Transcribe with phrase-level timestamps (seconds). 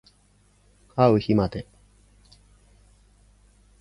[0.95, 1.67] あう日まで